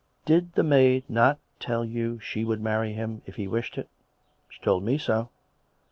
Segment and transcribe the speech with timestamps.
[0.25, 3.87] "Did the maid not tell you she would marry him, if he wished it.''
[4.49, 5.29] She told me so."